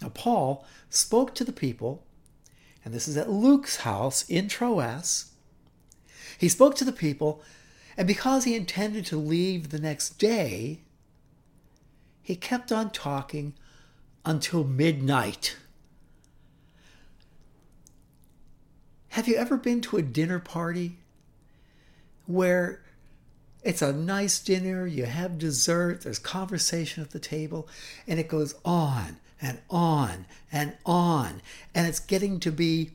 Now, 0.00 0.10
Paul 0.10 0.66
spoke 0.90 1.34
to 1.34 1.44
the 1.44 1.52
people, 1.52 2.04
and 2.84 2.94
this 2.94 3.08
is 3.08 3.16
at 3.16 3.30
Luke's 3.30 3.78
house 3.78 4.28
in 4.28 4.48
Troas. 4.48 5.32
He 6.38 6.48
spoke 6.48 6.76
to 6.76 6.84
the 6.84 6.92
people 6.92 7.42
and 7.98 8.06
because 8.06 8.44
he 8.44 8.54
intended 8.54 9.04
to 9.06 9.16
leave 9.16 9.70
the 9.70 9.80
next 9.80 10.20
day, 10.20 10.82
he 12.22 12.36
kept 12.36 12.70
on 12.70 12.90
talking 12.90 13.54
until 14.24 14.62
midnight. 14.62 15.56
Have 19.08 19.26
you 19.26 19.34
ever 19.34 19.56
been 19.56 19.80
to 19.80 19.96
a 19.96 20.02
dinner 20.02 20.38
party 20.38 20.98
where 22.26 22.82
it's 23.62 23.82
a 23.82 23.92
nice 23.92 24.38
dinner, 24.40 24.86
you 24.86 25.04
have 25.06 25.38
dessert, 25.38 26.02
there's 26.02 26.18
conversation 26.18 27.02
at 27.02 27.10
the 27.10 27.18
table, 27.18 27.68
and 28.06 28.20
it 28.20 28.28
goes 28.28 28.54
on 28.64 29.16
and 29.40 29.58
on 29.68 30.26
and 30.52 30.74
on, 30.86 31.42
and 31.74 31.86
it's 31.86 32.00
getting 32.00 32.40
to 32.40 32.52
be 32.52 32.90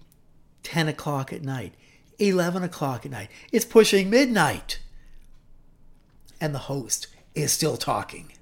10 0.63 0.87
o'clock 0.87 1.33
at 1.33 1.43
night, 1.43 1.73
11 2.19 2.63
o'clock 2.63 3.05
at 3.05 3.11
night. 3.11 3.29
It's 3.51 3.65
pushing 3.65 4.09
midnight 4.09 4.79
and 6.43 6.53
the 6.53 6.59
host 6.59 7.07
is 7.33 7.53
still 7.53 7.77
talking. 7.77 8.33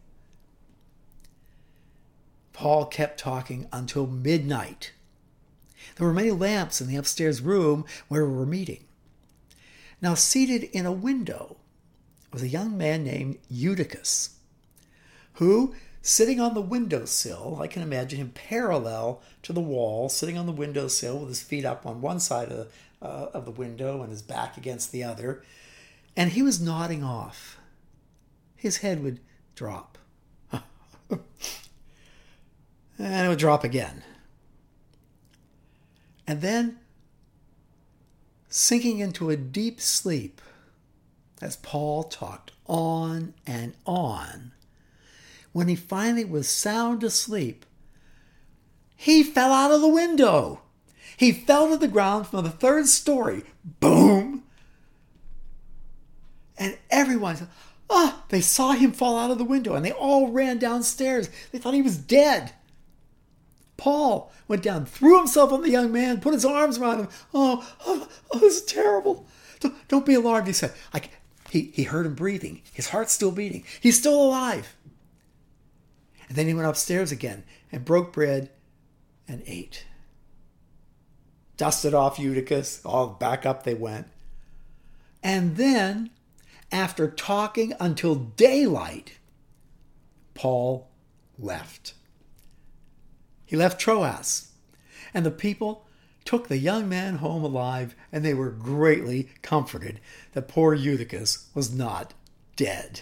Paul 2.51 2.86
kept 2.86 3.19
talking 3.19 3.67
until 3.71 4.07
midnight. 4.07 4.91
There 5.95 6.07
were 6.07 6.13
many 6.13 6.31
lamps 6.31 6.81
in 6.81 6.88
the 6.88 6.95
upstairs 6.95 7.41
room 7.41 7.86
where 8.07 8.25
we 8.25 8.36
were 8.36 8.47
meeting. 8.47 8.86
Now, 10.01 10.15
seated 10.15 10.63
in 10.63 10.88
a 10.88 10.91
window 10.91 11.57
was 12.32 12.41
a 12.41 12.48
young 12.48 12.78
man 12.78 13.04
named 13.04 13.38
Eutychus, 13.50 14.38
who, 15.34 15.76
sitting 16.02 16.39
on 16.39 16.54
the 16.54 16.62
windowsill, 16.62 17.60
I 17.62 17.67
can 17.67 17.82
imagine 17.82 18.20
him 18.20 18.32
parallel 18.34 19.22
to 19.44 19.54
the 19.54 19.62
wall, 19.62 20.10
sitting 20.10 20.38
on 20.38 20.46
the 20.46 20.52
windowsill 20.52 21.20
with 21.20 21.30
his 21.30 21.41
feet 21.41 21.65
up 21.65 21.86
on 21.86 22.02
one 22.02 22.20
side 22.20 22.50
of, 22.50 22.74
uh, 23.02 23.28
of 23.34 23.46
the 23.46 23.52
window 23.52 24.02
and 24.02 24.12
his 24.12 24.22
back 24.22 24.58
against 24.58 24.91
the 24.91 25.04
other, 25.04 25.44
and 26.15 26.32
he 26.32 26.41
was 26.41 26.62
nodding 26.62 27.04
off 27.04 27.58
his 28.62 28.78
head 28.78 29.04
would 29.04 29.20
drop. 29.56 29.98
and 30.52 31.20
it 33.00 33.28
would 33.28 33.39
drop 33.39 33.63
again. 33.63 34.04
And 36.28 36.41
then, 36.41 36.78
sinking 38.50 39.00
into 39.00 39.32
a 39.32 39.36
deep 39.36 39.82
sleep, 39.82 40.41
as 41.41 41.58
Paul 41.58 42.04
talked 42.04 42.51
on 42.67 43.34
and 43.45 43.73
on, 43.86 44.51
when 45.51 45.67
he 45.67 45.75
finally 45.75 46.25
was 46.25 46.47
sound 46.47 47.04
asleep, 47.04 47.65
he 48.95 49.23
fell 49.23 49.51
out 49.51 49.71
of 49.71 49.82
the 49.82 49.88
window. 49.88 50.62
He 51.17 51.32
fell 51.32 51.69
to 51.69 51.77
the 51.77 51.88
ground 51.88 52.27
from 52.27 52.43
the 52.43 52.49
third 52.49 52.88
story. 52.88 53.43
Boom! 53.80 54.43
And 56.58 56.77
everyone 56.89 57.38
said, 57.38 57.47
Ah, 57.89 58.23
they 58.30 58.41
saw 58.41 58.71
him 58.71 58.91
fall 58.91 59.17
out 59.17 59.32
of 59.32 59.38
the 59.38 59.43
window 59.43 59.73
and 59.73 59.84
they 59.84 59.91
all 59.91 60.32
ran 60.32 60.60
downstairs. 60.60 61.30
They 61.51 61.58
thought 61.58 61.73
he 61.73 61.82
was 61.82 61.97
dead. 61.97 62.54
Paul 63.75 64.32
went 64.47 64.62
down, 64.62 64.86
threw 64.86 65.17
himself 65.17 65.51
on 65.51 65.63
the 65.63 65.71
young 65.71 65.91
man, 65.91 66.21
put 66.21 66.36
his 66.36 66.45
arms 66.45 66.77
around 66.77 66.99
him. 66.99 67.08
Oh, 67.34 67.67
oh, 67.86 68.08
oh 68.32 68.39
this 68.39 68.58
is 68.58 68.65
terrible. 68.65 69.25
Don't, 69.60 69.88
don't 69.88 70.06
be 70.06 70.13
alarmed, 70.13 70.47
he 70.47 70.54
said. 70.54 70.73
I, 70.93 71.01
he, 71.51 71.69
he 71.73 71.83
heard 71.83 72.05
him 72.05 72.15
breathing. 72.15 72.61
His 72.71 72.87
heart's 72.91 73.11
still 73.11 73.33
beating. 73.33 73.65
He's 73.81 73.97
still 73.97 74.23
alive. 74.23 74.73
And 76.29 76.37
then 76.37 76.47
he 76.47 76.53
went 76.53 76.65
upstairs 76.65 77.11
again 77.11 77.43
and 77.73 77.83
broke 77.83 78.13
bread 78.13 78.51
and 79.27 79.43
ate. 79.45 79.85
Dusted 81.57 81.93
off 81.93 82.17
Eutychus, 82.17 82.79
all 82.85 83.07
back 83.07 83.45
up 83.45 83.63
they 83.63 83.73
went. 83.73 84.07
And 85.21 85.57
then, 85.57 86.11
after 86.71 87.09
talking 87.09 87.73
until 87.81 88.15
daylight, 88.15 89.17
Paul 90.33 90.87
left. 91.37 91.95
He 93.45 93.57
left 93.57 93.77
Troas, 93.77 94.53
and 95.13 95.25
the 95.25 95.31
people 95.31 95.85
took 96.25 96.47
the 96.47 96.57
young 96.57 96.88
man 96.88 97.17
home 97.17 97.43
alive, 97.43 97.95
and 98.12 98.23
they 98.23 98.34
were 98.34 98.51
greatly 98.51 99.29
comforted 99.41 99.99
that 100.34 100.47
poor 100.47 100.75
Eutychus 100.75 101.47
was 101.53 101.73
not 101.73 102.13
dead. 102.55 103.01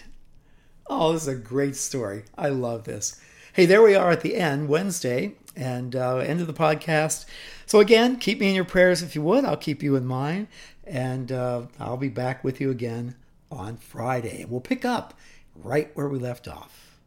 Oh, 0.86 1.12
this 1.12 1.22
is 1.22 1.28
a 1.28 1.34
great 1.34 1.76
story. 1.76 2.24
I 2.36 2.48
love 2.48 2.84
this. 2.84 3.20
Hey, 3.52 3.66
there 3.66 3.82
we 3.82 3.94
are 3.94 4.10
at 4.10 4.22
the 4.22 4.36
end, 4.36 4.68
Wednesday, 4.68 5.34
and 5.56 5.94
uh, 5.94 6.16
end 6.16 6.40
of 6.40 6.46
the 6.46 6.52
podcast. 6.52 7.26
So, 7.66 7.80
again, 7.80 8.16
keep 8.16 8.40
me 8.40 8.48
in 8.48 8.54
your 8.54 8.64
prayers 8.64 9.02
if 9.02 9.14
you 9.14 9.22
would. 9.22 9.44
I'll 9.44 9.56
keep 9.56 9.82
you 9.82 9.96
in 9.96 10.06
mind, 10.06 10.48
and 10.84 11.30
uh, 11.30 11.62
I'll 11.78 11.96
be 11.96 12.08
back 12.08 12.42
with 12.42 12.60
you 12.60 12.70
again 12.70 13.14
on 13.50 13.76
Friday. 13.76 14.42
And 14.42 14.50
we'll 14.50 14.60
pick 14.60 14.84
up 14.84 15.14
right 15.54 15.90
where 15.94 16.08
we 16.08 16.18
left 16.18 16.48
off. 16.48 16.98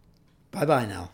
Bye 0.51 0.65
bye 0.65 0.85
now. 0.85 1.09